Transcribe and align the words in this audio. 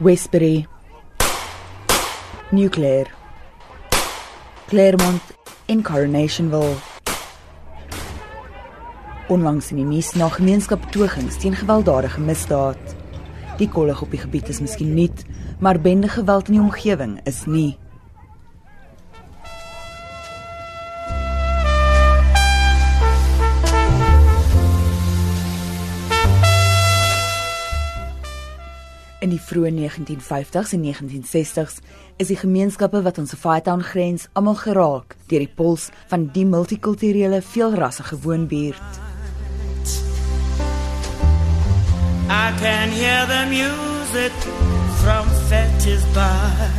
Westbury, 0.00 0.64
New 2.52 2.68
Clare, 2.68 3.06
Claremont 4.68 5.20
en 5.66 5.82
Coronationville. 5.82 6.76
Onlangs 9.26 9.72
in 9.72 9.80
die 9.80 9.86
nuus 9.88 10.12
na 10.14 10.28
gemeenskapbetogings 10.30 11.40
teen 11.42 11.58
gewelddadige 11.58 12.22
misdaad. 12.22 12.94
Die 13.58 13.66
kollig 13.68 13.98
op 14.06 14.14
die 14.14 14.22
gebied 14.22 14.54
is 14.54 14.62
miskien 14.62 14.94
nie, 14.94 15.10
maar 15.58 15.82
bende 15.82 16.08
geweld 16.14 16.46
in 16.46 16.60
die 16.60 16.62
omgewing 16.62 17.18
is 17.26 17.42
nie. 17.50 17.74
In 29.18 29.32
die 29.34 29.40
vroeë 29.42 29.72
1950s 29.74 30.76
en 30.76 30.84
1960s 30.84 31.80
is 32.22 32.28
die 32.30 32.36
gemeenskappe 32.38 33.00
wat 33.02 33.16
ons 33.18 33.34
Fightown 33.34 33.82
grens 33.82 34.28
almal 34.38 34.54
geraak 34.60 35.16
deur 35.26 35.42
die 35.42 35.54
puls 35.58 35.88
van 36.12 36.28
die 36.36 36.44
multikulturele 36.46 37.40
veelrassige 37.42 38.20
woonbuurt. 38.22 39.00
I 42.30 42.52
can 42.60 42.94
hear 42.94 43.26
the 43.26 43.42
music 43.50 44.32
from 45.02 45.26
Fetty's 45.48 46.06
bar. 46.14 46.70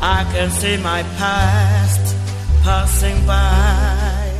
I 0.00 0.24
can 0.32 0.50
see 0.50 0.78
my 0.78 1.04
past 1.18 2.16
passing 2.64 3.20
by. 3.28 4.32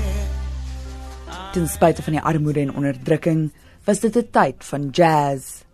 Ten 1.52 1.68
spyte 1.68 2.02
van 2.02 2.16
die 2.16 2.24
armoede 2.24 2.64
en 2.64 2.74
onderdrukking, 2.74 3.52
was 3.84 4.00
dit 4.00 4.16
'n 4.16 4.28
tyd 4.30 4.64
van 4.64 4.88
jazz. 4.90 5.65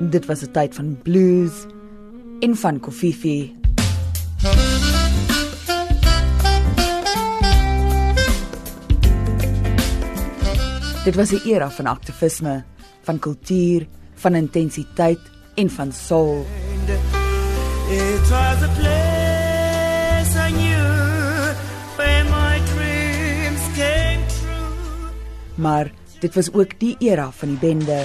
Dit 0.00 0.26
was 0.26 0.42
'n 0.42 0.50
tyd 0.50 0.74
van 0.74 0.98
blues 1.02 1.66
en 2.40 2.56
van 2.56 2.80
koffie. 2.80 3.56
Dit 11.04 11.14
was 11.14 11.30
'n 11.30 11.40
era 11.44 11.70
van 11.70 11.86
aktivisme, 11.86 12.64
van 13.02 13.18
kultuur, 13.18 13.86
van 14.14 14.34
intensiteit 14.34 15.20
en 15.54 15.70
van 15.70 15.92
soul. 15.92 16.46
It 17.90 18.28
was 18.28 18.62
a 18.62 18.70
place 18.78 20.36
I 20.48 20.52
knew 20.52 21.54
where 21.96 22.24
my 22.24 22.60
dreams 22.64 23.62
came 23.76 24.26
true. 24.26 25.10
Maar 25.54 25.90
dit 26.20 26.34
was 26.34 26.52
ook 26.52 26.78
die 26.78 26.96
era 26.98 27.30
van 27.32 27.48
die 27.48 27.58
bende 27.58 28.04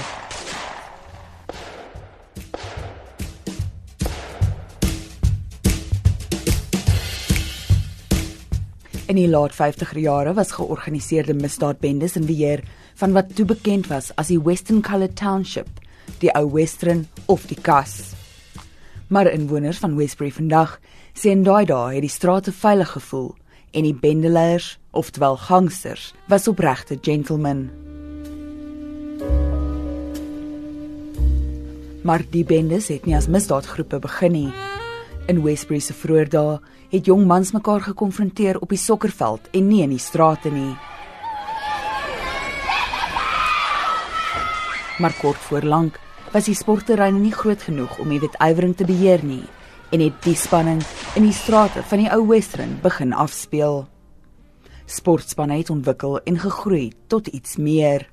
In 9.13 9.19
die 9.19 9.29
laat 9.29 9.53
50er 9.53 9.99
jare 10.01 10.31
was 10.33 10.55
georganiseerde 10.57 11.35
misdaadbendes 11.37 12.15
in 12.17 12.23
beheer 12.25 12.63
van 12.97 13.11
wat 13.13 13.35
toe 13.37 13.45
bekend 13.45 13.85
was 13.91 14.07
as 14.17 14.31
die 14.31 14.39
Western 14.41 14.81
Colored 14.81 15.13
Township, 15.13 15.69
die 16.23 16.31
ou 16.33 16.47
Western 16.49 17.03
of 17.29 17.45
die 17.45 17.59
Kas. 17.61 18.15
Maar 19.13 19.29
inwoners 19.29 19.83
van 19.85 19.93
Westbury 19.99 20.31
vandag 20.33 20.79
sê 21.13 21.29
en 21.29 21.45
daai 21.45 21.69
dae 21.69 21.93
het 21.93 22.07
die 22.07 22.09
strate 22.09 22.55
veilig 22.63 22.95
gevoel 22.97 23.29
en 23.77 23.85
die 23.85 23.93
bendeleiers, 23.93 24.79
oftewel 24.89 25.37
gangsters, 25.45 26.09
was 26.25 26.49
opregte 26.49 26.97
gentlemen. 26.97 27.67
Maar 32.01 32.25
die 32.33 32.47
bendes 32.49 32.89
het 32.89 33.05
nie 33.05 33.13
as 33.13 33.29
misdaadgroepe 33.29 34.01
begin 34.09 34.39
nie. 34.41 34.72
In 35.23 35.39
Westbury 35.39 35.79
se 35.79 35.93
vroeë 35.95 36.25
dae 36.27 36.57
het 36.91 37.07
jong 37.07 37.21
mans 37.23 37.53
mekaar 37.55 37.79
gekonfronteer 37.85 38.57
op 38.59 38.73
die 38.73 38.79
sokkerveld 38.79 39.45
en 39.55 39.69
nie 39.69 39.79
in 39.85 39.93
die 39.95 40.01
strate 40.01 40.51
nie. 40.51 40.73
Maar 44.99 45.15
kort 45.21 45.39
voor 45.47 45.63
lank 45.63 45.99
was 46.33 46.49
die 46.49 46.57
sportterreine 46.57 47.21
nie 47.21 47.31
groot 47.31 47.63
genoeg 47.63 47.95
om 48.03 48.11
die 48.11 48.19
wetywering 48.19 48.75
te 48.75 48.87
beheer 48.89 49.23
nie 49.23 49.45
en 49.95 50.03
het 50.03 50.19
die 50.25 50.35
spanning 50.35 50.81
in 51.15 51.23
die 51.23 51.35
strate 51.35 51.85
van 51.87 52.03
die 52.03 52.11
ou 52.11 52.19
Western 52.27 52.75
begin 52.83 53.15
afspeel. 53.15 53.85
Sportspanne 54.91 55.55
het 55.61 55.71
ontwikkel 55.71 56.19
en 56.27 56.41
gegroei 56.43 56.91
tot 57.07 57.31
iets 57.31 57.55
meer. 57.55 58.09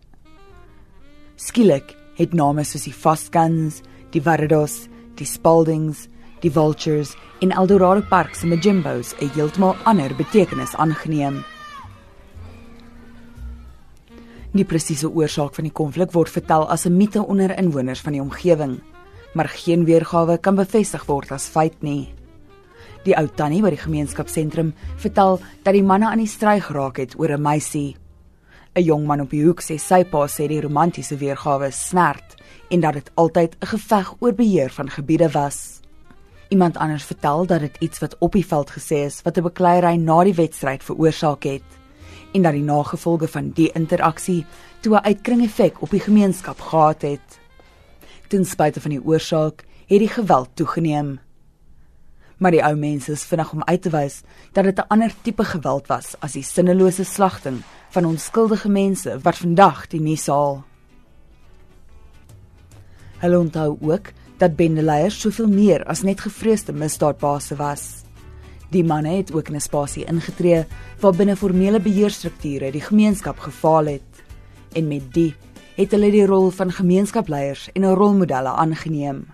Skielik 1.34 1.97
het 2.21 2.38
name 2.38 2.62
soos 2.62 2.87
die 2.87 2.94
Fast 2.94 3.34
Guns, 3.34 3.82
die 4.15 4.22
Vardos, 4.22 4.84
die 5.19 5.27
Spaldings 5.27 6.06
die 6.40 6.50
Vultures 6.50 7.16
en 7.40 7.52
Eldorado 7.52 8.02
Park 8.08 8.34
se 8.34 8.46
Majimbos 8.46 9.14
'n 9.20 9.30
heeltemal 9.34 9.76
ander 9.84 10.14
betekenis 10.14 10.74
aangeneem. 10.76 11.44
Die 14.52 14.64
presiese 14.64 15.08
oorsaak 15.08 15.54
van 15.54 15.64
die 15.64 15.72
konflik 15.72 16.12
word 16.12 16.28
vertel 16.28 16.68
as 16.68 16.86
'n 16.86 16.96
mite 16.96 17.22
onder 17.26 17.58
inwoners 17.58 18.00
van 18.00 18.12
die 18.12 18.22
omgewing, 18.22 18.80
maar 19.34 19.48
geen 19.48 19.84
weergawe 19.84 20.38
kan 20.38 20.54
bevestig 20.54 21.04
word 21.06 21.32
as 21.32 21.48
feit 21.48 21.82
nie. 21.82 22.14
Die 23.04 23.16
ou 23.16 23.28
tannie 23.28 23.62
by 23.62 23.70
die 23.70 23.84
gemeenskapsentrum 23.84 24.74
vertel 24.96 25.40
dat 25.62 25.74
die 25.74 25.82
manne 25.82 26.06
aan 26.06 26.18
die 26.18 26.26
stry 26.26 26.60
geraak 26.60 26.96
het 26.96 27.18
oor 27.18 27.30
'n 27.30 27.42
meisie. 27.42 27.96
'n 28.74 28.82
Jong 28.82 29.06
man 29.06 29.20
op 29.20 29.30
die 29.30 29.44
hoek 29.44 29.60
sê 29.62 29.78
sy 29.78 30.04
pa 30.04 30.26
sê 30.26 30.48
die 30.48 30.60
romantiese 30.60 31.16
weergawe 31.16 31.70
snert 31.70 32.36
en 32.70 32.80
dat 32.80 32.94
dit 32.94 33.10
altyd 33.14 33.56
'n 33.60 33.66
geveg 33.66 34.14
oor 34.20 34.32
beheer 34.32 34.70
van 34.70 34.90
gebiede 34.90 35.30
was. 35.30 35.79
Iemand 36.50 36.76
anders 36.76 37.04
vertel 37.04 37.46
dat 37.46 37.60
dit 37.60 37.76
iets 37.78 37.98
wat 37.98 38.16
op 38.18 38.32
die 38.32 38.46
veld 38.46 38.70
gesê 38.70 39.04
is 39.06 39.22
wat 39.22 39.36
'n 39.38 39.42
bekleierery 39.42 39.96
na 39.96 40.24
die 40.24 40.34
wedstryd 40.34 40.82
veroorsaak 40.82 41.42
het 41.42 41.68
en 42.32 42.42
dat 42.42 42.52
die 42.52 42.62
nagevolge 42.62 43.28
van 43.28 43.50
die 43.50 43.70
interaksie 43.72 44.46
toe 44.80 44.96
'n 44.96 45.04
uitkring 45.04 45.42
effek 45.42 45.82
op 45.82 45.90
die 45.90 46.00
gemeenskap 46.00 46.60
gehad 46.60 47.02
het. 47.02 47.38
Ten 48.28 48.44
spyte 48.44 48.80
van 48.80 48.90
die 48.90 49.04
oorsaak 49.04 49.64
het 49.86 49.98
die 49.98 50.08
geweld 50.08 50.48
toegeneem. 50.54 51.20
Maar 52.36 52.50
die 52.50 52.64
ou 52.64 52.76
mense 52.76 53.12
is 53.12 53.24
vinnig 53.24 53.52
om 53.52 53.64
uit 53.64 53.82
te 53.82 53.90
wys 53.90 54.22
dat 54.52 54.64
dit 54.64 54.78
'n 54.78 54.88
ander 54.88 55.12
tipe 55.22 55.44
geweld 55.44 55.86
was 55.86 56.14
as 56.18 56.32
die 56.32 56.42
sinnelose 56.42 57.04
slagting 57.04 57.62
van 57.90 58.04
onskuldige 58.04 58.68
mense 58.68 59.18
wat 59.22 59.36
vandag 59.36 59.86
die 59.86 60.00
nuus 60.00 60.26
haal. 60.26 60.64
Hulle 63.18 63.38
onthou 63.38 63.78
ook 63.80 64.12
dat 64.40 64.56
bendeleiers 64.56 65.20
soveel 65.20 65.48
meer 65.52 65.84
as 65.84 66.00
net 66.02 66.20
gevreesde 66.24 66.72
misdaadbase 66.72 67.58
was. 67.60 67.82
Die 68.72 68.84
manne 68.84 69.18
het 69.18 69.32
ook 69.34 69.48
in 69.48 69.56
'n 69.56 69.60
spasie 69.60 70.04
ingetree 70.04 70.64
waar 71.00 71.16
binne 71.16 71.36
formele 71.36 71.80
beheerstrukture 71.80 72.70
die 72.72 72.80
gemeenskap 72.80 73.38
gefaal 73.38 73.86
het 73.86 74.22
en 74.72 74.88
met 74.88 75.12
die 75.12 75.34
het 75.76 75.90
hulle 75.90 76.10
die 76.10 76.26
rol 76.26 76.50
van 76.50 76.72
gemeenskapleiers 76.72 77.68
en 77.72 77.94
rolmodelle 77.94 78.48
aangeneem. 78.48 79.26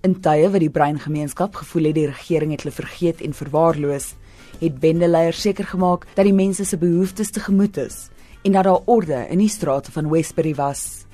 In 0.00 0.20
tye 0.20 0.50
wat 0.50 0.60
die 0.60 0.70
breingemeenskap 0.70 1.54
gevoel 1.54 1.84
het 1.84 1.94
die 1.94 2.06
regering 2.06 2.50
het 2.50 2.62
hulle 2.62 2.74
vergeet 2.74 3.20
en 3.20 3.34
verwaarloos, 3.34 4.14
het 4.60 4.80
bendeleiers 4.80 5.40
seker 5.40 5.64
gemaak 5.64 6.06
dat 6.14 6.24
die 6.24 6.34
mense 6.34 6.64
se 6.64 6.76
behoeftes 6.76 7.30
te 7.30 7.40
gemoed 7.40 7.76
is 7.76 8.08
en 8.42 8.52
dat 8.52 8.64
daar 8.64 8.82
orde 8.84 9.26
in 9.30 9.38
die 9.38 9.48
strate 9.48 9.92
van 9.92 10.10
Westbury 10.10 10.54
was. 10.54 11.06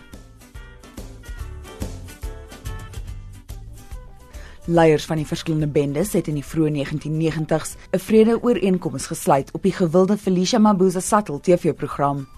Leiers 4.71 5.07
van 5.09 5.17
die 5.17 5.25
verskillende 5.27 5.67
bendes 5.73 6.11
het 6.13 6.27
in 6.29 6.37
die 6.37 6.45
vroeë 6.45 6.71
1990s 6.75 7.71
'n 7.97 7.99
vrede-ooreenkoms 7.99 9.07
gesluit 9.07 9.51
op 9.57 9.63
die 9.63 9.73
gewilde 9.73 10.17
Felicia 10.19 10.59
Mabuza 10.59 11.01
Sattel 11.01 11.41
TV-program. 11.41 12.29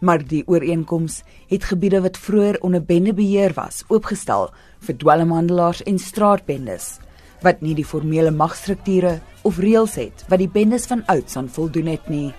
Maar 0.00 0.26
die 0.26 0.42
ooreenkoms 0.46 1.22
het 1.46 1.64
gebiede 1.64 2.00
wat 2.00 2.16
vroeër 2.16 2.60
onder 2.60 2.84
bendebeheer 2.84 3.52
was, 3.52 3.84
oopgestel 3.88 4.50
vir 4.78 4.96
dwelmhandelaars 4.96 5.82
en 5.82 5.98
straatbendes 5.98 6.98
wat 7.42 7.60
nie 7.60 7.74
die 7.74 7.84
formele 7.84 8.30
magstrukture 8.30 9.20
of 9.42 9.58
reëls 9.58 9.94
het 9.94 10.24
wat 10.28 10.38
die 10.38 10.48
bendes 10.48 10.86
van 10.86 11.02
ouds 11.06 11.36
aan 11.36 11.48
voldoen 11.48 11.86
het 11.86 12.08
nie. 12.08 12.34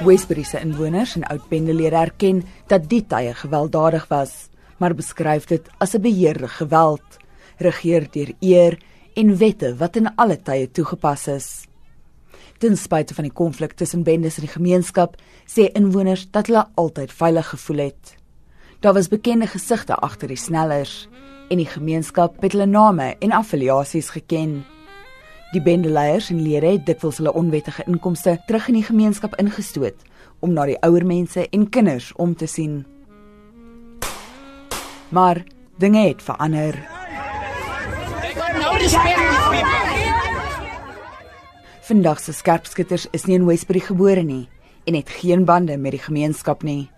Westbury 0.00 0.42
se 0.42 0.60
inwoners 0.60 1.14
en 1.16 1.24
oud 1.24 1.48
bendelede 1.48 1.96
erken 1.96 2.44
dat 2.66 2.88
die 2.88 3.06
tye 3.06 3.34
gewelddadig 3.34 4.08
was 4.08 4.48
maar 4.76 4.94
beskryf 4.94 5.44
dit 5.44 5.68
as 5.78 5.94
'n 5.94 6.00
beheerde 6.00 6.48
geweld, 6.48 7.18
regeer 7.58 8.10
deur 8.10 8.32
eer 8.40 8.78
en 9.14 9.36
wette 9.36 9.76
wat 9.76 9.96
in 9.96 10.14
alle 10.16 10.36
tye 10.42 10.70
toegepas 10.70 11.26
is. 11.28 11.66
Ten 12.58 12.76
spyte 12.76 13.14
van 13.14 13.24
die 13.24 13.32
konflik 13.32 13.72
tussen 13.72 14.02
bendes 14.02 14.38
in 14.38 14.44
die 14.44 14.52
gemeenskap, 14.52 15.16
sê 15.46 15.68
inwoners 15.72 16.30
dat 16.30 16.46
hulle 16.46 16.66
altyd 16.74 17.12
veilig 17.12 17.48
gevoel 17.48 17.78
het. 17.78 18.16
Daar 18.80 18.94
was 18.94 19.08
bekende 19.08 19.46
gesigte 19.46 19.94
agter 19.94 20.28
die 20.28 20.36
snellers 20.36 21.08
en 21.48 21.56
die 21.56 21.66
gemeenskap 21.66 22.40
het 22.42 22.52
hulle 22.52 22.66
name 22.66 23.16
en 23.18 23.32
affiliasies 23.32 24.10
geken. 24.10 24.64
Die 25.52 25.62
bendeleiers 25.62 26.30
en 26.30 26.42
lede 26.42 26.66
het 26.66 26.86
dikwels 26.86 27.20
hulle 27.20 27.32
onwettige 27.32 27.84
inkomste 27.86 28.38
terug 28.46 28.68
in 28.68 28.80
die 28.80 28.88
gemeenskap 28.88 29.36
ingestoot 29.40 30.02
om 30.40 30.52
na 30.52 30.66
die 30.66 30.80
ouer 30.84 31.06
mense 31.06 31.46
en 31.48 31.68
kinders 31.70 32.12
om 32.16 32.34
te 32.36 32.46
sien. 32.46 32.84
Maar 35.08 35.44
dinge 35.76 36.08
het 36.08 36.22
verander. 36.22 36.88
Vandag 41.80 42.20
se 42.20 42.32
skerpskutters 42.32 43.06
is 43.10 43.24
nie 43.24 43.36
in 43.38 43.46
Westbury 43.46 43.80
gebore 43.80 44.22
nie 44.22 44.48
en 44.84 44.94
het 44.94 45.10
geen 45.10 45.44
bande 45.44 45.76
met 45.76 45.90
die 45.90 46.02
gemeenskap 46.02 46.62
nie. 46.62 46.90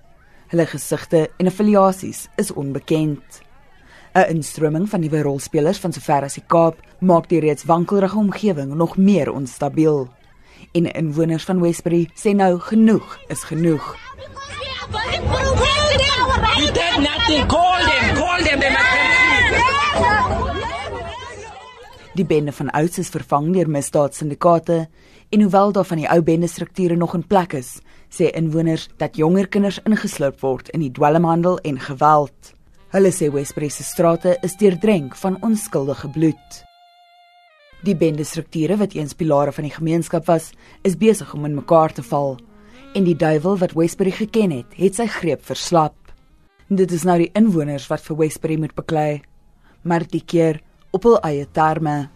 Hulle 0.49 0.66
gesigte 0.66 1.28
en 1.37 1.46
affiliasies 1.46 2.28
is 2.37 2.52
onbekend. 2.52 3.43
'n 4.14 4.28
Instroming 4.28 4.88
van 4.88 5.00
nuwe 5.00 5.22
rolspelers 5.22 5.78
van 5.78 5.93
sover 5.93 6.22
as 6.22 6.34
die 6.34 6.44
Kaap 6.46 6.81
maak 7.00 7.28
die 7.28 7.40
reeds 7.40 7.64
wankelrige 7.64 8.19
omgewing 8.19 8.75
nog 8.75 8.96
meer 8.96 9.32
onstabiel. 9.32 10.08
En 10.72 10.93
inwoners 10.93 11.44
van 11.44 11.61
Westbury 11.61 12.08
sê 12.14 12.34
nou 12.34 12.58
genoeg 12.58 13.19
is 13.28 13.43
genoeg. 13.43 13.96
You 16.58 16.72
did 16.72 16.99
nothing. 16.99 17.46
Call 17.46 17.78
them. 17.84 17.98
Them. 18.44 18.58
Must 18.58 19.08
Die 22.19 22.26
bende 22.26 22.50
van 22.52 22.70
ouds 22.75 22.99
is 22.99 23.12
vervang 23.14 23.52
deur 23.55 23.69
misdaadsyndikaate 23.70 24.79
en 25.31 25.43
hoewel 25.44 25.73
daar 25.73 25.87
van 25.87 26.00
die 26.00 26.08
ou 26.11 26.23
bende 26.26 26.49
strukture 26.50 26.96
nog 26.99 27.12
in 27.14 27.23
plek 27.23 27.52
is, 27.55 27.76
sê 28.11 28.32
inwoners 28.40 28.88
dat 28.99 29.20
jonger 29.20 29.46
kinders 29.46 29.79
ingesluip 29.87 30.40
word 30.43 30.73
in 30.75 30.82
die 30.82 30.90
dwelmhandel 30.90 31.61
en 31.62 31.79
geweld. 31.79 32.50
Hulle 32.90 33.12
sê 33.14 33.29
Westbury 33.31 33.69
se 33.70 33.87
strate 33.87 34.35
is 34.43 34.58
deurdrenk 34.58 35.14
van 35.20 35.38
onskuldige 35.46 36.11
bloed. 36.11 36.58
Die 37.87 37.94
bende 37.94 38.26
strukture 38.26 38.81
wat 38.82 38.99
eens 38.99 39.14
pilare 39.14 39.55
van 39.55 39.69
die 39.69 39.76
gemeenskap 39.76 40.26
was, 40.26 40.50
is 40.82 40.99
besig 40.99 41.31
om 41.38 41.46
in 41.46 41.55
mekaar 41.61 41.94
te 41.94 42.02
val 42.02 42.35
en 42.99 43.06
die 43.06 43.14
duiwel 43.14 43.62
wat 43.62 43.79
Westbury 43.79 44.17
geken 44.25 44.58
het, 44.58 44.75
het 44.75 44.99
sy 44.99 45.06
greep 45.20 45.46
verslap. 45.46 45.98
Dit 46.69 46.93
is 46.93 47.00
nou 47.09 47.15
die 47.17 47.31
inwoners 47.32 47.87
wat 47.88 48.03
vir 48.05 48.17
Westbury 48.19 48.59
moet 48.61 48.75
beklei, 48.76 49.23
maar 49.88 50.05
die 50.05 50.20
keer 50.20 50.61
op 50.93 51.06
hul 51.09 51.17
eie 51.25 51.47
terme. 51.56 52.11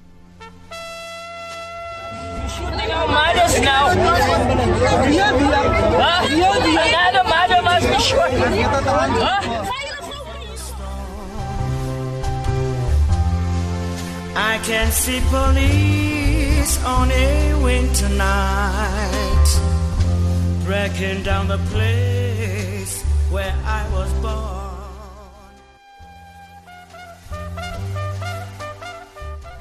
I 14.34 14.58
can 14.64 14.90
see 14.92 15.20
police 15.30 16.76
on 16.84 17.10
a 17.10 17.54
winter 17.64 18.08
night 18.10 19.60
breaking 20.66 21.22
down 21.22 21.48
the 21.48 21.58
place 21.72 22.21
where 23.32 23.54
I 23.64 23.82
was 23.94 24.10
born. 24.20 24.60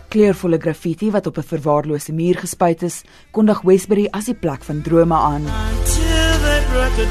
Kleurvolle 0.07 0.57
graffiti 0.59 1.11
wat 1.11 1.27
op 1.27 1.37
'n 1.37 1.43
verwaarloosde 1.43 2.13
muur 2.13 2.37
gespuit 2.37 2.81
is, 2.81 3.03
kondig 3.31 3.61
Westbury 3.61 4.07
as 4.11 4.25
die 4.25 4.35
plek 4.35 4.63
van 4.63 4.81
drome 4.81 5.15
aan. 5.15 5.45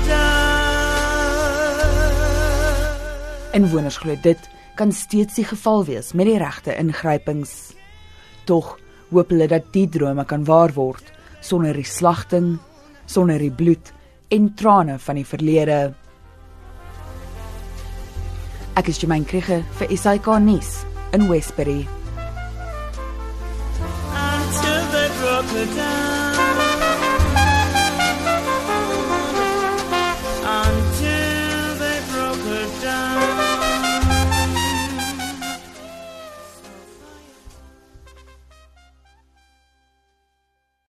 Down. 0.06 0.50
Inwoners 3.50 3.96
glo 3.98 4.14
dit 4.22 4.38
kan 4.78 4.92
steeds 4.94 5.34
die 5.34 5.44
geval 5.44 5.82
wees 5.84 6.12
met 6.14 6.28
die 6.28 6.38
regte 6.38 6.76
ingrypings. 6.78 7.72
Tog 8.46 8.76
hoop 9.10 9.32
hulle 9.34 9.48
dat 9.50 9.72
die 9.74 9.88
drome 9.90 10.24
kan 10.24 10.44
waar 10.46 10.70
word 10.76 11.10
sonder 11.42 11.74
die 11.74 11.86
slagting, 11.88 12.58
sonder 13.10 13.42
die 13.42 13.50
bloed 13.50 13.90
en 14.30 14.52
trane 14.54 14.98
van 15.02 15.18
die 15.18 15.26
verlede. 15.26 15.94
Ek 18.80 18.88
is 18.88 18.96
Jemaine 18.96 19.26
Krige 19.28 19.58
vir 19.76 19.90
SAK 19.92 20.38
nuus 20.40 20.86
in 21.12 21.28
Westbury. 21.28 21.86
Until 24.16 24.82
they 24.88 25.08
broke 25.20 25.52
it 25.52 25.76
down. 25.76 25.99